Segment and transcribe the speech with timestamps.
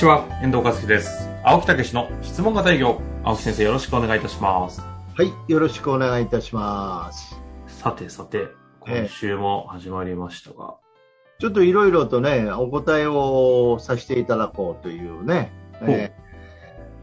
[0.00, 1.28] ちは、遠藤和樹です。
[1.44, 3.02] 青木武の質問型営業。
[3.22, 4.80] 青木先生、よろしくお願いいたします。
[4.80, 7.38] はい、よろしくお願いいたします。
[7.66, 8.48] さてさて、
[8.80, 10.76] 今週も始まりましたが、
[11.38, 16.14] ちょっといろいろとね、お答えをさせていただこうというね、え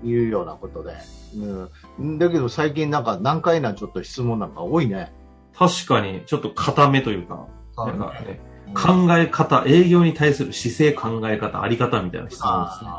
[0.04, 0.96] ーいうようなことで、
[2.00, 2.18] うん。
[2.18, 5.14] だけど最近なんか難解なちょっと質問なんか多いね。
[5.56, 12.92] 確かにちょっと固めというか、なんかね、うん考え方、営業に対する姿勢、考え方、あり方みたいな質問ですね。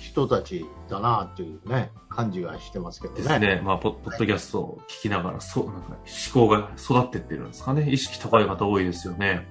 [0.00, 3.20] 人たちだなというね、感じがしてますけどね。
[3.22, 3.62] ですね。
[3.64, 5.88] まあ、ポッポッドキャストを聞きながら、そう、なんか
[6.34, 7.90] 思考が育ってってるんですかね。
[7.90, 9.46] 意識高い方多いですよね。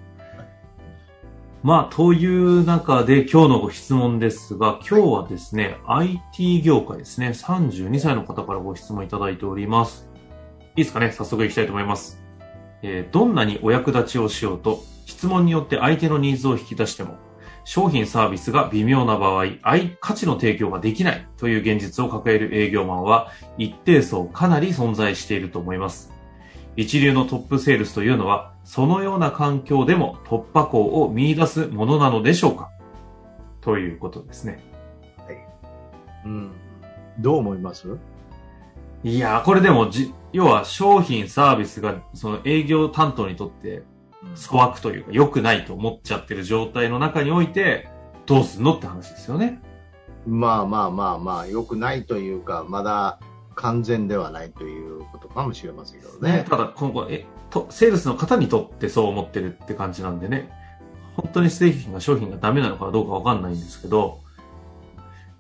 [1.64, 10.10] まあ、という中で今日のご質問ですが、今日はですね、IT 業界ですね、32歳の方からご質問いただいております。
[10.76, 11.12] いいですかね？
[11.12, 12.22] 早速行きたいと思います。
[12.82, 17.18] えーどんなにお役立ちをしようと、質問によって相手のニーズを引き出しても、
[17.66, 26.12] 商品サービスが微妙な場合、相価値の提供ができないという現実を抱える営業マンは、一定層かなり存在していると思います。
[26.76, 32.70] 一流のトップセールスというのは、そのような環境でも突破口を見出すものなのでしょうか？
[33.62, 34.64] ということですね。
[36.26, 36.52] うん。
[37.20, 37.98] どう思います？
[39.04, 43.84] いやー、これでもじ、要は商品、サービスが、その営業担当にとって
[44.36, 47.90] 粗悪というか良くないと思っちゃってる状態の中において、
[48.26, 49.62] どうすんのって話ですよね。
[50.26, 53.20] まあまあまあまあ、良くないというか、まだ
[53.56, 56.46] 完全ではないということかもしれませんけどね。
[56.50, 60.50] ただ、今後、え、と、セールスの方にとってそう思ってるって感じなんでね、
[61.16, 64.20] 本当に製品が商品がダメなのかどうかわかんないんですけど、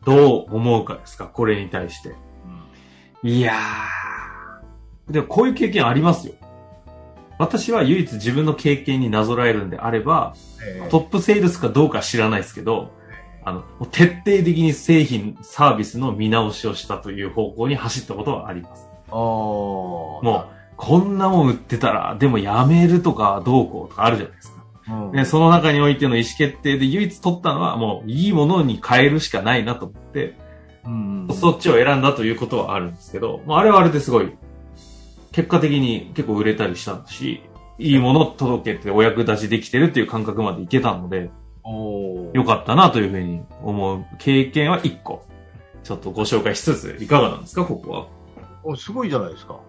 [0.05, 2.13] どう思うかですか、これに対して。
[3.23, 5.13] いやー。
[5.13, 6.33] でもこういう経験ありますよ。
[7.43, 12.91] 私は唯一自分の経験になぞらえるんであれば、えートップセールスかどうか知らないですけど、
[13.45, 18.87] あの、徹底的に製品、サービスの見直しをしたという方向に走ったことはあります。
[19.11, 24.63] もう、こんなもん売ってたら、でもやめるとかどうこうとかあるじゃないですか。
[24.89, 25.11] うん。
[25.11, 30.35] ね、その中においての意思決定で唯一取ったのは、もういいものに変えるしかないなと思って、
[30.85, 31.27] うん。
[31.33, 34.33] そっちを選んだということはあるんですけど、まあ、あれはあれですごい、
[35.33, 37.41] 結果的に結構売れたりしたし、
[37.77, 41.31] いいものを届けてお役立ちできてるっていう感覚までいけたので、
[41.63, 45.25] おー良かったなというふうに思う経験は一個、
[45.83, 48.07] ちょっとご紹介しつつ、いかがなんですか、ここは？
[48.63, 49.59] おすごいじゃないですか。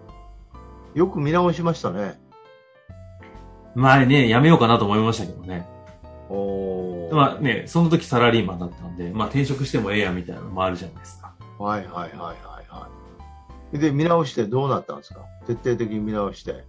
[0.93, 2.19] よく見直しましたね。
[3.73, 5.67] 前ね、やめようかなと思いましたけどね。
[6.29, 11.33] おーまあね、その時サラリーマンだったんで、まあ転職してもええやみたいなのもあるじゃないですか。
[11.57, 12.54] はいはいはいはいはい。
[13.77, 15.21] で、見直してどうなったんですか？
[15.47, 16.65] 徹底的に見直して。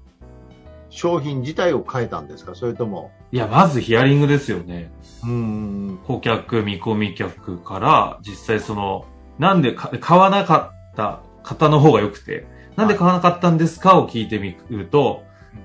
[0.88, 2.54] 商品自体を変えたんですか？
[2.54, 3.10] それとも。
[3.32, 4.92] いや、まずヒアリングですよね。
[5.24, 5.98] うーん。
[6.06, 9.04] 顧客、見込み客から、実際その、
[9.38, 12.46] なんでか買わなかった方の方が良くて、
[12.76, 13.98] なんで買わなかったんですか？
[13.98, 15.24] を聞いてみると、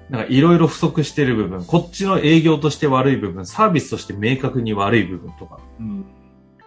[0.10, 5.60] なんかいろいろ不足してる部分、こっちの営業として悪い部分、サービスとして明確に悪い部分とか。
[5.80, 6.06] うん。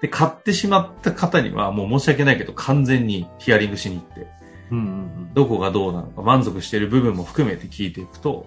[0.00, 4.26] で、買ってしまった方にはもう申し訳ないけど完全にヒアリングしに行って、
[4.70, 8.46] うんうんどこがどうなのか満足している部分も含めて聞いていくと、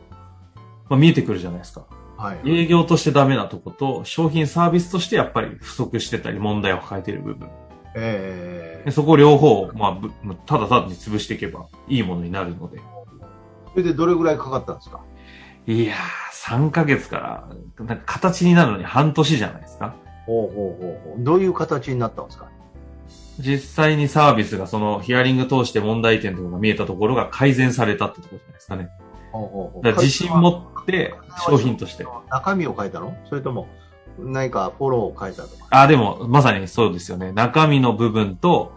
[0.90, 1.86] まあ見えてくるじゃないですか。
[2.18, 2.24] うん。
[2.24, 2.40] はい。
[2.46, 7.50] 営業としてダメなとこと、商品サービスとしてやっぱり不足してたり問題を抱えている部分。
[7.96, 10.12] えでそこ両方、まあぶ、
[10.46, 12.78] ただただに潰していけばいいものになるので。
[12.78, 12.82] ー、
[13.72, 15.02] それでどれぐらいかかったんですか？
[15.66, 19.96] いやー、3ヶ月から、なんか形になるのに半年じゃないですか。
[20.26, 21.24] ほうほうほうほう。
[21.24, 22.50] どういう形になったんですか？
[23.40, 28.90] 実際にサービスがそのヒアリング通して問題点とかが見えたところが改善されたってところじゃないですかね。
[29.32, 30.50] ほうほうから自信持
[30.82, 31.14] って
[31.46, 32.06] 商品として。
[32.30, 33.16] 中身を変えたの？
[33.30, 33.68] それとも
[34.18, 35.68] 何かフォローを変えたとか？
[35.70, 37.32] あ、でも、まさにそうですよね。
[37.32, 38.72] 中身の部分と、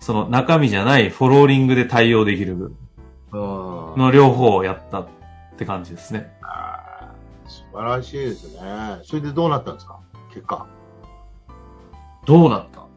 [0.00, 2.68] その中身じゃないフォローリングで対応できる部
[3.30, 4.00] 分うん。
[4.00, 5.08] の両方をやったっ
[5.56, 6.32] て感じですね。
[6.42, 8.60] あー素晴らしいですね。
[9.04, 10.00] それでどうなったんですか？
[10.34, 10.66] 結果。
[12.26, 12.80] どうなった？
[12.80, 12.89] うん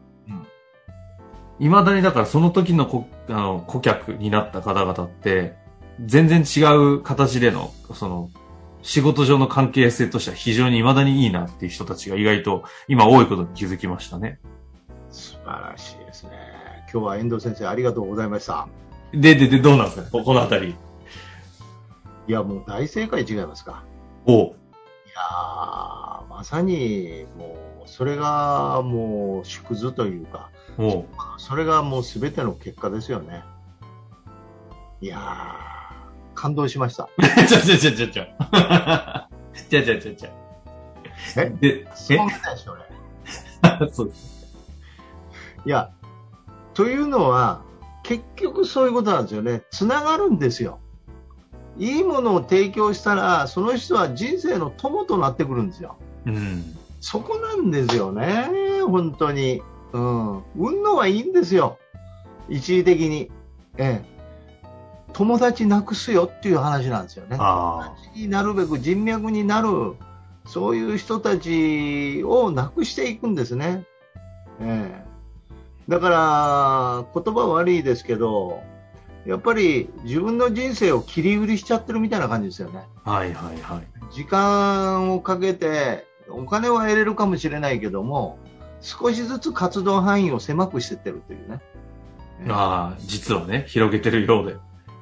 [1.58, 5.54] 未だにだからその時のこあの顧客になった方々って、
[6.04, 8.30] 全然違う形での、その、
[8.82, 14.40] 仕事上の関係性としては非常に未だにいいなっていう人たちが意外と今多いことに気づきましたね。
[15.10, 16.30] 素晴らしいですね。
[16.92, 18.68] 今日は遠藤先生ありがとうございました。
[19.12, 20.02] で、で、で、どうなんですか？
[20.02, 20.74] ねここのあたり。
[22.26, 23.84] いや、もう大正解違いますか？
[24.26, 27.56] おいやーまさに、も
[27.86, 31.04] う、それがもう縮図というか、お
[31.38, 33.44] それがもう全ての結果ですよね。
[35.00, 37.08] いやー、感動しました。
[37.48, 38.24] ちょちょちょちょちょ。
[39.68, 40.30] ちょちょちょちょ。
[41.36, 41.50] え？
[41.60, 42.82] で、そんなしょ俺
[43.86, 44.56] え そうです。
[45.66, 45.90] いや、
[46.74, 47.62] というのは、
[48.02, 49.62] 結局そういうことなんですよね。
[49.70, 50.78] つながるんですよ。
[51.78, 55.96] いいものを提供したら、その人は人生の友となってくるんですよ。
[56.26, 56.76] うん。
[57.00, 58.48] そこなんですよね。
[58.86, 59.62] 本当に。
[59.94, 60.44] うん。
[60.56, 61.78] 運のはいいんですよ。
[62.48, 63.30] 一時的に。
[63.78, 64.14] ええ。
[65.12, 67.36] 友達なくすよっていう話なんですよね。
[67.38, 69.94] あになるべく人脈になる、
[70.44, 73.86] そういう人たちをなくしていくんですね。
[74.60, 75.04] ええ
[75.88, 78.62] だから、言葉は悪いですけど、
[79.26, 82.84] やっぱり自分の人生を切り売りしちゃってるみたいな感じですよね。
[83.04, 83.10] あ。
[83.12, 84.14] はいはいはい。
[84.14, 88.38] 時間をかけて、お金は得れるかもしれないけども、
[88.84, 91.60] 少しずつ活動範囲を狭くしてってるというね。
[92.42, 94.56] ええああ、実はね、広げてるようで。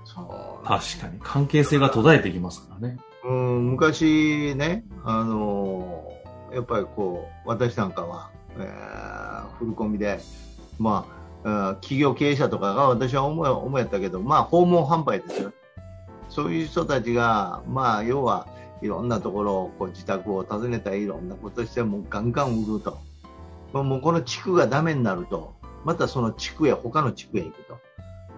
[0.05, 1.19] そう確かに。
[1.21, 2.99] 関係性が途絶えてきますからね。
[3.25, 6.13] うん、昔ね、あのー
[6.55, 10.21] やっぱりこう、私なんかは、えーフルコミで、
[10.79, 11.07] ま
[11.45, 15.53] あ、企業経営者とかが私は思い思いやったけど、まあ、訪問販売ですよ。
[16.29, 18.47] そういう人たちが、まあ、要は
[18.83, 22.99] いろんなところを、こう自宅を訪ねたり、いろんなことして、もうガンガン売ると。
[23.73, 25.55] もうこの地区がダメになると、
[25.85, 27.79] またその地区へ、他の地区へ行くと。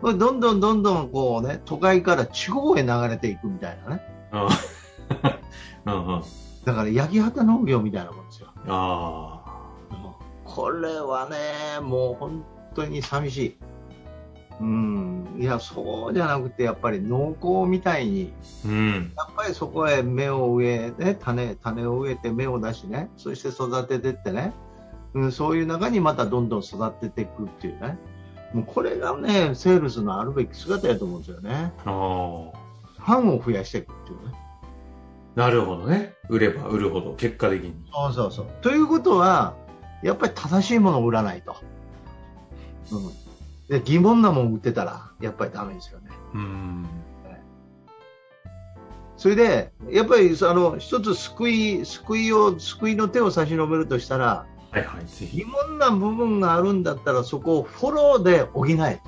[0.01, 4.03] これどんどんどんどんこうね、都会から地方へ流れていくみたいなね。
[5.87, 6.23] うん。
[6.65, 8.49] だから焼き畑農業みたいなもんですよ。
[8.67, 9.43] あ
[10.45, 12.45] これはね、もう本
[12.75, 13.59] 当に寂しい。
[14.61, 15.37] うん。
[15.39, 18.33] いや、そうじゃなくて、やっぱり農耕みたいに、
[18.65, 18.69] あ。
[18.69, 19.13] うん。
[19.17, 24.53] やっぱりそこへ芽を植えて、種、種を植えて芽を出しね、そして育ててってね、
[25.15, 27.99] うん、そういう中にまたどんどん育てていくっていうね。
[28.53, 31.73] もうこれがね、セールスのあるべき姿やと思うんですよね。
[31.85, 32.65] ああ。
[32.99, 34.35] ファンを増やしていくっていうね。
[35.35, 36.15] なるほどね。
[36.29, 37.75] 売れば売るほど、結果的に。
[37.93, 38.47] そうそうそう。
[38.63, 39.55] ということは、
[40.03, 41.57] やっぱり正しいものを売らないと。
[42.93, 43.11] うん。
[43.69, 46.11] で疑問なものを売ってたら、やっぱりダメですよね。
[46.35, 46.87] うん。
[49.17, 55.27] それで、やっぱり、あの、一つ救い、救いを、救いの手を差し伸べるとしたら、はいはい。
[55.33, 59.01] 疑問な部分があるんだったら、そこをフォローで補え。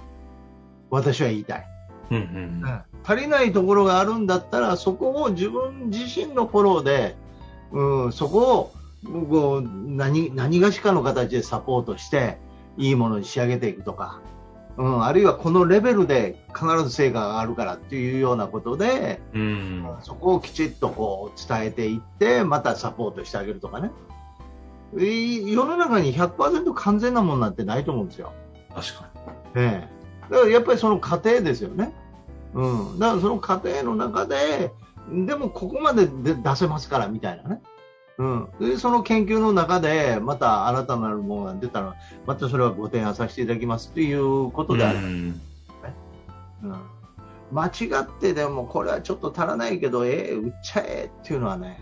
[0.90, 1.66] 私は言いたい。
[2.12, 2.82] うんうん。
[3.02, 7.16] 足りないところがあるんだったら、そこを自分自身のフォローで、
[7.72, 8.72] うん、そこを
[9.28, 12.38] こう何何がしかの形でサポートして、
[12.76, 14.20] いいものに仕上げていくとか、
[14.76, 19.86] うん、あるいはこのレベルで必ず成果が上がるからっていうようなことで、うん。
[20.02, 23.90] そこをきちっとこう伝えていって、またサポートしてあげるとかね。
[24.98, 28.32] い世の中に100%完全なものなんてないと思うんですよ。
[28.74, 29.08] 確か
[29.54, 31.92] ええ、だからやっぱりその過程ですよね。
[32.54, 32.98] うん。
[32.98, 34.72] だからその過程の中で、
[35.10, 37.62] でもここまでで出せますからみたいなね。
[38.18, 38.48] うん。
[38.60, 41.94] で、その研究の中で、また新たなるものが出たら、
[42.26, 44.78] またそれはご提案させていただきますということに。
[44.78, 45.10] であれば、ん。
[45.10, 45.40] うん。
[47.52, 47.70] 間違
[48.02, 51.80] ってでもこれはちょっと足らないけど、ええ売っちゃえっていうのはね、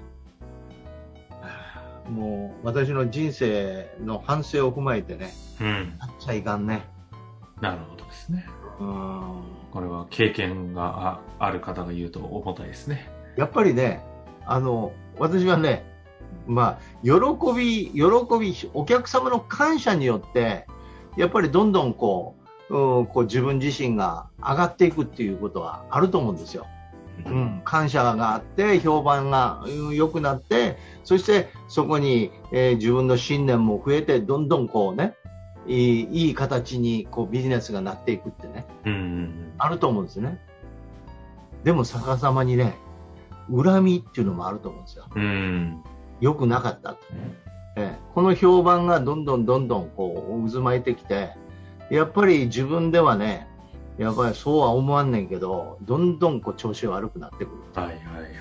[2.08, 5.66] もう私の人生の反省を踏まえてね、うん。
[5.66, 6.86] やっちゃいかんね。
[7.60, 8.46] なるほどですね。
[8.80, 9.42] うん。
[9.70, 13.10] これは経験があある方が言うと重たいですね。
[13.36, 14.04] やっぱりね、
[14.46, 15.84] あの、私はね、
[16.46, 17.12] まあ、喜
[17.56, 18.02] び、喜
[18.38, 20.66] び、お客様の感謝によって、
[21.16, 22.36] やっぱりどんどんこ
[22.68, 26.66] う、うん、こう自分自身が上がっていくっていうことはあると思うんですよ。
[27.26, 35.14] うん、感謝があって、評判がうん良くなって、そしてそこに、えー自分の信念も増えて、どんどんこうね、
[35.66, 40.38] いいいい形にこうビジネスがなっていくってね、うんうんあると思うんですね。
[41.62, 42.76] でも逆さまにね、
[43.50, 45.06] 恨みっていうのもあると思うんですよ。
[45.14, 45.22] うん。
[45.22, 45.84] うん。
[46.20, 46.98] 良くなかったと。
[47.76, 51.30] ええこの評判がどんどんどんどんこう渦巻いてきて、
[51.90, 53.48] やっぱり自分ではね、
[53.98, 57.50] やっぱりそうは思わんねんけど、どんどんこう調子悪くなってくる。
[57.74, 58.34] はいはいはい。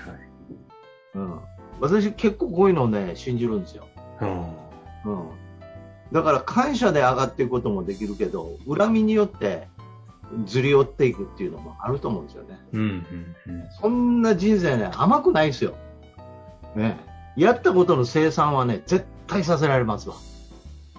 [1.14, 1.40] うん。
[1.80, 3.86] 私結構こういうのをね、信じるんですよ。
[4.20, 4.40] うん。
[5.12, 5.28] うん。
[6.12, 9.68] だから感謝で上がっていくこともできるけど、恨みによって
[10.46, 12.58] ずり寄っていくっていうのもあると思うんですよね。
[12.72, 13.68] うんうんうん。
[13.80, 15.74] そんな人生ね、甘くないですよ。
[16.74, 16.98] ね、
[17.36, 20.16] やったことの生産はね、絶対させられますわ。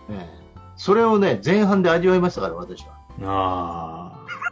[0.08, 0.30] ね、
[0.78, 2.96] それをね、前半で味わいましたから、私は。
[3.24, 4.05] ああ。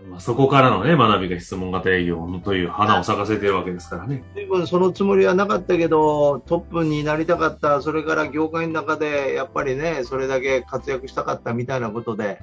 [0.10, 4.24] まあ、そこからのね、学びが質問型営業という花を咲かせてるわけですからね。
[4.36, 12.40] 随分そのつもりはなかったけど、トップになりたかった、それから業界の中でやっぱりね、それだけ活躍したかったみたいなことで、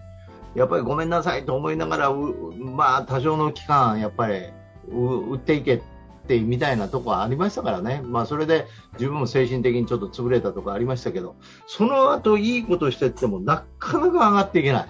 [0.55, 4.47] やっぱりごめんなさいと思いながら、まあ、多少の期間、やっぱり
[4.89, 5.83] 売っていけっ
[6.31, 11.37] てみたいなとこはありましたからね、まあ、それで自分も精神的にちょっと潰れたとこありましたけど、
[11.67, 14.89] その後いいことしてってもなかなか上がっていけない。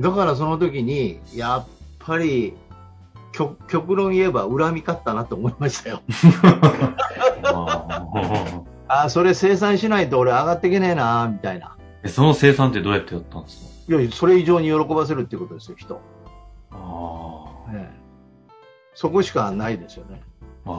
[0.00, 1.66] おだからその時に、やっ
[1.98, 2.54] ぱり、
[3.32, 6.00] 極論言えば恨み勝ったなと思いましたよ。
[8.88, 11.76] あそれ生産しないと俺上がっていけねえな、みたいな。
[12.06, 13.96] その生産ってどうやってやったんですか？
[14.00, 16.00] いや、それ以上に喜ばせるっていうことですよ、人。
[16.70, 16.76] あ
[17.68, 17.96] あ、ええ。
[18.94, 20.22] そこしかないですよね。
[20.64, 20.70] あ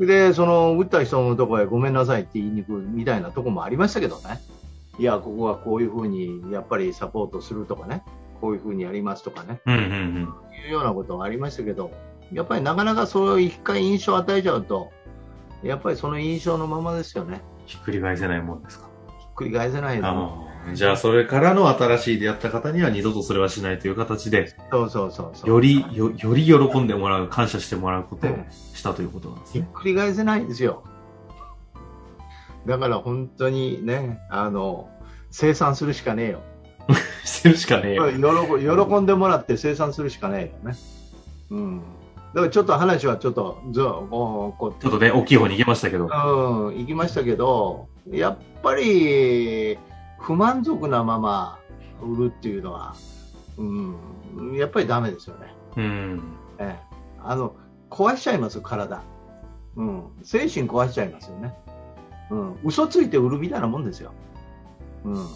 [0.00, 0.04] あ。
[0.04, 4.40] で、その、打った人のとこへごめんなさいって言いに行くみたいなとこもありましたけどね。
[4.98, 8.02] いや、ここはこういうふうに、やっぱりサポートするとかね。
[8.40, 10.34] こういうふうにやりますとかね、うんうんうん、
[10.66, 11.90] いうようなことがありましたけど、
[12.32, 14.90] やっぱりなかなかそういう一回印象を与えちゃうと、
[15.62, 17.40] やっぱりその印象のままですよね。
[17.66, 18.86] ひっくり返せないもんですか？
[19.18, 20.48] ひっくり返せないの。
[20.74, 29.60] じゃあ、それからの新しい出会った方には二度とそれはしないという形で、そうそうそうよりよ、より喜んでもらう、感謝してもらうことをしたということなんですね。
[29.60, 30.82] ひっくり返せないんですよ。
[32.66, 34.90] だから本当にね、あの、
[35.30, 36.42] 生産するしかねえよ。
[37.26, 38.06] するしかねえよ。
[38.10, 40.78] 喜んでもらって生産するしかねえよね。
[41.50, 41.82] うん。
[42.34, 46.04] だからちょっと話はちょっと、ずこう、ちょっとね、大きい方に行きましたけど。
[46.04, 49.78] うん、行きましたけど、やっぱり、
[50.20, 51.58] 不満足なまま
[52.02, 52.94] 売るっていうのは、
[53.56, 55.54] うん、やっぱりダメですよね。
[55.76, 56.22] うん。
[56.58, 56.96] ええ。
[57.22, 57.54] あの、
[57.90, 59.02] 壊しちゃいます、体。
[59.76, 60.04] うん。
[60.22, 61.54] 精神壊しちゃいますよね。
[62.30, 62.56] うん。
[62.64, 64.12] 嘘ついて売るみたいなもんですよ。
[65.04, 65.26] うん。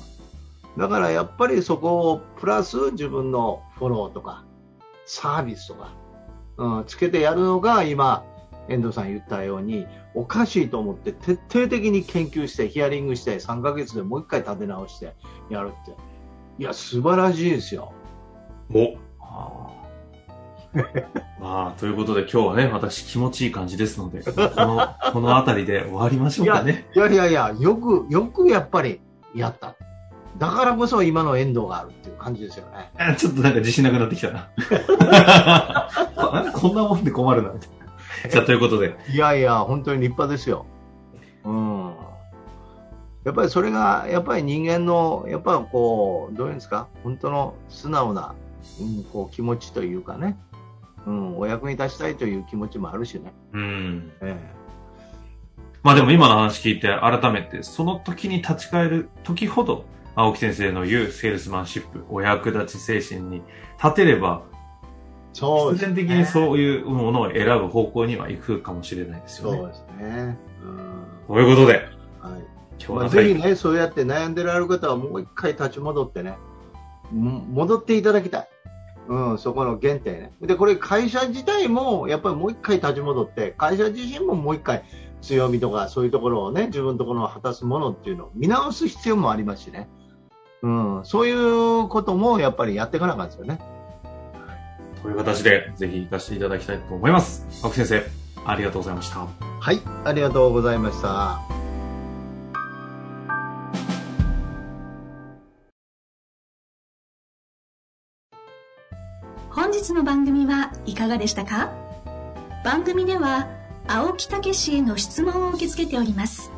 [0.76, 4.44] だからやっぱりそこをプラス自分のフォローとか
[5.06, 5.92] サービスとか、
[6.56, 8.24] うん、つけてやるのが今、
[8.68, 15.14] 遠藤さん言ったようにおかしいと思って徹底的に研究してヒアリングして3ヶ月でもう一回立て直して
[15.48, 15.92] やるって
[16.58, 17.92] いや素晴らしいですよ。
[18.72, 18.96] お
[21.40, 26.86] まあ、ということで今日はね、私気持ちいい感じですので、この、この辺りで終わりましょうかね。
[26.94, 29.00] いやいやいや、よく、よくやっぱり
[29.34, 29.74] やった。
[30.38, 33.16] だからこそ今の遠藤があるっていう感じですよね。
[33.16, 34.50] ちょっとなんか自信なくなってきたな。
[36.54, 37.68] こんなもんで困るな、みたい
[38.24, 38.30] な。
[38.30, 38.96] じゃあ、ということで。
[39.12, 40.66] いやいや、本当に立派ですよ。
[41.44, 41.94] うん。
[43.24, 48.34] やっぱりそれが、やっぱり人間の、やっぱこう、どういうんですか、本当の素直な、
[48.80, 50.38] うん、こう気持ちというかね、
[51.06, 53.32] うん、お役に立ちたいという気持ちもあるしね。
[53.52, 54.12] うん。
[54.22, 54.60] ええ
[55.82, 63.42] まあでも今の話聞いて改めて、その時に立ち返る時ほど、青木先生の言うセールスマンシップ、お役立ち精神に
[63.82, 64.42] 立てれば、
[65.32, 69.58] そう必然的にそういうものを選ぶ方向には行くかもしれないですよね。
[69.58, 70.38] そうですね。
[71.28, 71.34] うん。
[71.34, 71.84] ということで、はい。
[72.78, 76.36] 今日は、まあ、ぜひね、そうやって悩んでられる方はもう一回立ち戻ってね、
[77.12, 78.48] 戻っていただきたい。
[79.08, 80.32] うん、そこの原点ね。
[80.40, 84.84] で、これ会社自体もやっぱりもう一回立ち戻って、会社自身ももう一回
[85.20, 89.88] 強みとかそういうところをね、自分のところを果たすものっていうのを見直す必要もありますしね。
[90.62, 93.60] うん、そういうこともやっぱりやっていかなかったですよね。
[95.02, 97.46] という形で、ぜひ行かせていただきたいと思います。
[97.64, 98.04] 青木先生、
[98.44, 99.26] ありがとうございました。
[99.60, 101.40] はい、ありがとうございました。
[109.48, 111.70] 本日の番組はいかがでしたか？
[112.64, 113.48] 番組では、
[113.88, 116.52] 青木武氏への質問を受け付けております。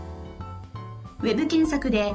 [1.21, 2.15] ウェブ検索で、